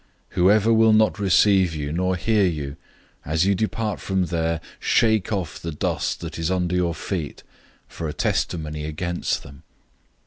[0.31, 2.75] 006:011 Whoever will not receive you nor hear you,
[3.23, 7.43] as you depart from there, shake off the dust that is under your feet
[7.87, 9.61] for a testimony against them.